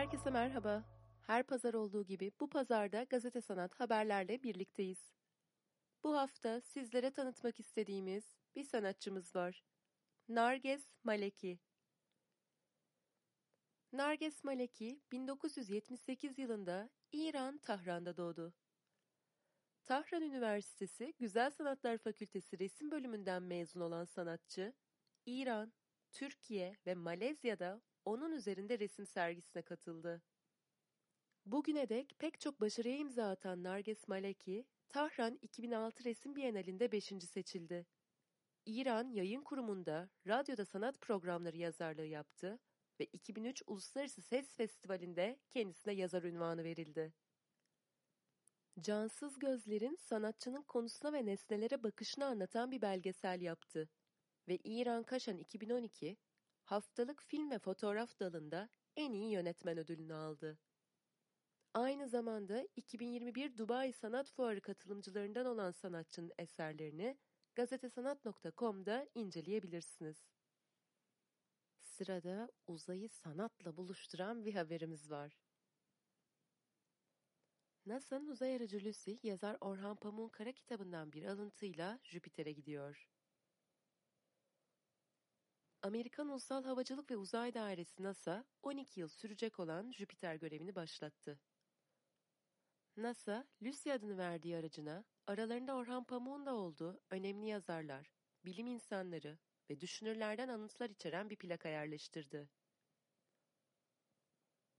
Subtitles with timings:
[0.00, 0.84] Herkese merhaba.
[1.26, 5.12] Her pazar olduğu gibi bu pazarda gazete sanat haberlerle birlikteyiz.
[6.04, 8.24] Bu hafta sizlere tanıtmak istediğimiz
[8.56, 9.64] bir sanatçımız var.
[10.28, 11.58] Narges Maleki.
[13.92, 18.54] Narges Maleki 1978 yılında İran Tahran'da doğdu.
[19.86, 24.72] Tahran Üniversitesi Güzel Sanatlar Fakültesi Resim Bölümünden mezun olan sanatçı,
[25.26, 25.72] İran,
[26.12, 30.22] Türkiye ve Malezya'da onun üzerinde resim sergisine katıldı.
[31.46, 37.04] Bugüne dek pek çok başarıya imza atan Narges Maleki, Tahran 2006 Resim Bienalinde 5.
[37.04, 37.86] seçildi.
[38.66, 42.58] İran Yayın Kurumu'nda radyoda sanat programları yazarlığı yaptı
[43.00, 47.12] ve 2003 Uluslararası Ses Festivali'nde kendisine yazar ünvanı verildi.
[48.80, 53.88] Cansız Gözler'in sanatçının konusuna ve nesnelere bakışını anlatan bir belgesel yaptı
[54.48, 56.16] ve İran Kaşan 2012
[56.70, 60.58] haftalık film ve fotoğraf dalında en iyi yönetmen ödülünü aldı.
[61.74, 67.18] Aynı zamanda 2021 Dubai Sanat Fuarı katılımcılarından olan sanatçının eserlerini
[67.54, 70.16] gazetesanat.com'da inceleyebilirsiniz.
[71.80, 75.40] Sırada uzayı sanatla buluşturan bir haberimiz var.
[77.86, 83.08] NASA'nın uzay aracı Lucy, yazar Orhan Pamuk'un kara kitabından bir alıntıyla Jüpiter'e gidiyor.
[85.82, 91.40] Amerikan Ulusal Havacılık ve Uzay Dairesi NASA, 12 yıl sürecek olan Jüpiter görevini başlattı.
[92.96, 98.10] NASA, Lucy adını verdiği aracına, aralarında Orhan Pamuk'un da olduğu önemli yazarlar,
[98.44, 99.38] bilim insanları
[99.70, 102.48] ve düşünürlerden anıtlar içeren bir plaka yerleştirdi.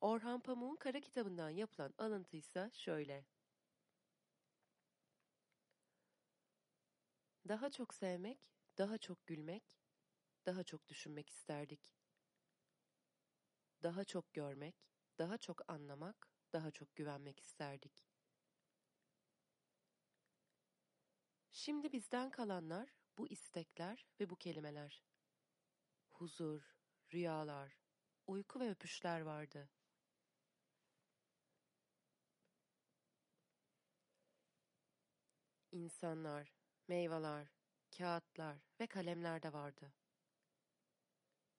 [0.00, 3.24] Orhan Pamuk'un kara kitabından yapılan alıntı ise şöyle.
[7.48, 9.81] Daha çok sevmek, daha çok gülmek,
[10.46, 11.94] daha çok düşünmek isterdik.
[13.82, 14.74] Daha çok görmek,
[15.18, 18.06] daha çok anlamak, daha çok güvenmek isterdik.
[21.50, 25.04] Şimdi bizden kalanlar bu istekler ve bu kelimeler.
[26.10, 26.76] Huzur,
[27.12, 27.78] rüyalar,
[28.26, 29.70] uyku ve öpüşler vardı.
[35.72, 36.52] İnsanlar,
[36.88, 37.46] meyveler,
[37.98, 39.92] kağıtlar ve kalemler de vardı.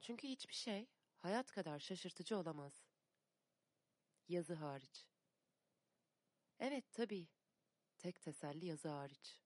[0.00, 0.86] Çünkü hiçbir şey
[1.18, 2.86] hayat kadar şaşırtıcı olamaz.
[4.28, 5.06] Yazı hariç.
[6.58, 7.28] Evet tabii.
[7.98, 9.38] Tek teselli yazı hariç.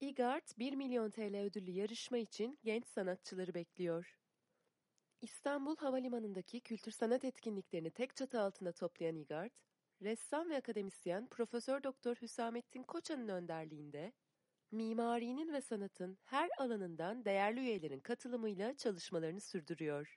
[0.00, 4.18] İGART 1 milyon TL ödüllü yarışma için genç sanatçıları bekliyor.
[5.20, 9.52] İstanbul Havalimanı'ndaki kültür sanat etkinliklerini tek çatı altında toplayan İGART,
[10.02, 14.12] ressam ve akademisyen Profesör Doktor Hüsamettin Koçan'ın önderliğinde
[14.70, 20.16] mimarinin ve sanatın her alanından değerli üyelerin katılımıyla çalışmalarını sürdürüyor.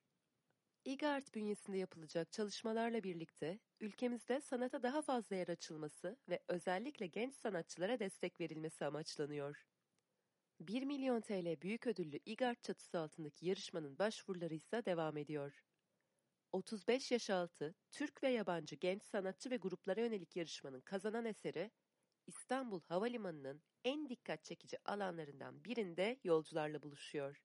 [0.85, 7.99] İGART bünyesinde yapılacak çalışmalarla birlikte ülkemizde sanata daha fazla yer açılması ve özellikle genç sanatçılara
[7.99, 9.65] destek verilmesi amaçlanıyor.
[10.59, 15.61] 1 milyon TL büyük ödüllü İGART çatısı altındaki yarışmanın başvuruları ise devam ediyor.
[16.51, 21.71] 35 yaş altı Türk ve yabancı genç sanatçı ve gruplara yönelik yarışmanın kazanan eseri
[22.29, 27.43] İstanbul Havalimanı'nın en dikkat çekici alanlarından birinde yolcularla buluşuyor.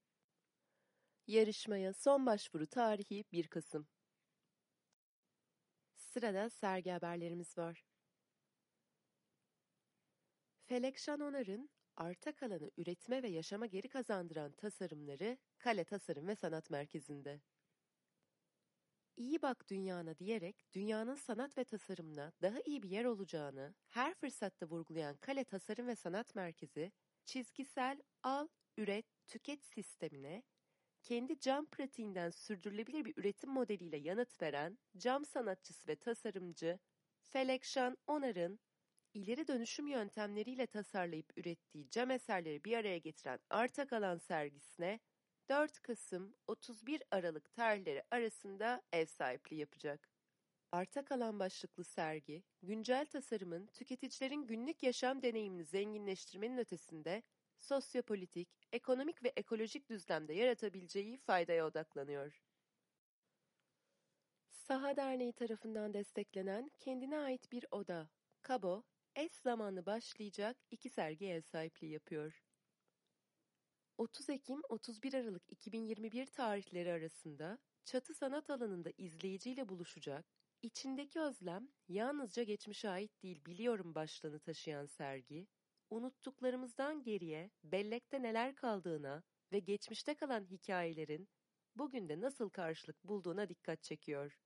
[1.26, 3.88] Yarışmaya son başvuru tarihi 1 Kasım.
[5.96, 7.84] Sırada sergi haberlerimiz var.
[10.64, 17.40] Felek Şanonar'ın arta kalanı üretime ve yaşama geri kazandıran tasarımları Kale Tasarım ve Sanat Merkezi'nde.
[19.16, 24.66] İyi bak dünyana diyerek dünyanın sanat ve tasarımına daha iyi bir yer olacağını her fırsatta
[24.66, 26.92] vurgulayan Kale Tasarım ve Sanat Merkezi,
[27.24, 30.42] çizgisel al, üret, tüket sistemine
[31.02, 36.78] kendi cam pratiğinden sürdürülebilir bir üretim modeliyle yanıt veren cam sanatçısı ve tasarımcı
[37.22, 38.60] Felekşan Onar'ın
[39.14, 45.00] ileri dönüşüm yöntemleriyle tasarlayıp ürettiği cam eserleri bir araya getiren arta kalan sergisine
[45.48, 50.08] 4 Kasım 31 Aralık tarihleri arasında ev sahipliği yapacak.
[50.72, 57.22] Arta kalan başlıklı sergi, güncel tasarımın tüketicilerin günlük yaşam deneyimini zenginleştirmenin ötesinde
[57.58, 62.42] sosyopolitik, ekonomik ve ekolojik düzlemde yaratabileceği faydaya odaklanıyor.
[64.50, 68.08] Saha Derneği tarafından desteklenen kendine ait bir oda,
[68.42, 68.82] Kabo,
[69.16, 72.43] eş zamanlı başlayacak iki sergi ev sahipliği yapıyor.
[73.98, 80.26] 30 Ekim-31 Aralık 2021 tarihleri arasında çatı sanat alanında izleyiciyle buluşacak,
[80.62, 85.46] içindeki özlem yalnızca geçmişe ait değil biliyorum başlığını taşıyan sergi,
[85.90, 91.28] unuttuklarımızdan geriye bellekte neler kaldığına ve geçmişte kalan hikayelerin
[91.76, 94.38] bugün de nasıl karşılık bulduğuna dikkat çekiyor.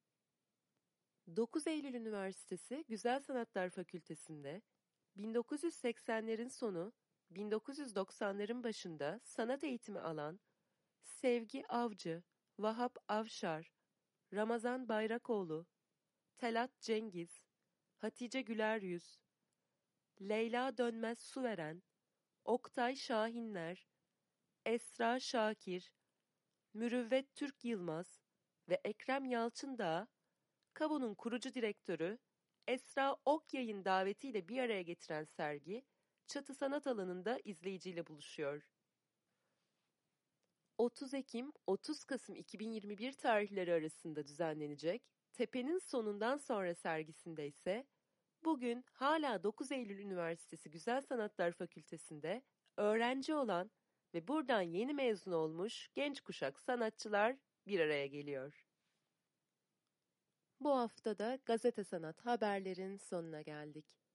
[1.37, 4.63] 9 Eylül Üniversitesi Güzel Sanatlar Fakültesi'nde
[5.17, 6.93] 1980'lerin sonu,
[7.33, 10.41] 1990'ların başında sanat eğitimi alan
[11.03, 12.23] Sevgi Avcı,
[12.59, 13.73] Vahap Avşar,
[14.33, 15.67] Ramazan Bayrakoğlu,
[16.39, 17.43] Telat Cengiz,
[17.99, 19.19] Hatice Güleryüz,
[20.21, 21.83] Leyla Dönmez Suveren,
[22.45, 23.89] Oktay Şahinler,
[24.67, 25.93] Esra Şakir,
[26.75, 28.21] Mürüvvet Türk Yılmaz
[28.69, 30.09] ve Ekrem Yalçın da
[30.75, 32.19] Kabo'nun kurucu direktörü
[32.67, 35.85] Esra Okyay'ın davetiyle bir araya getiren sergi,
[36.29, 38.69] Çatı Sanat Alanı'nda izleyiciyle buluşuyor.
[40.79, 45.03] 30 Ekim 30 Kasım 2021 tarihleri arasında düzenlenecek
[45.33, 47.87] Tepenin sonundan sonra sergisinde ise
[48.45, 52.43] bugün hala 9 Eylül Üniversitesi Güzel Sanatlar Fakültesi'nde
[52.77, 53.71] öğrenci olan
[54.15, 57.37] ve buradan yeni mezun olmuş genç kuşak sanatçılar
[57.67, 58.67] bir araya geliyor.
[60.61, 64.08] Bu hafta da gazete sanat haberlerin sonuna geldik.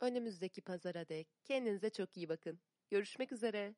[0.00, 2.60] Önümüzdeki pazara dek kendinize çok iyi bakın.
[2.90, 3.74] Görüşmek üzere.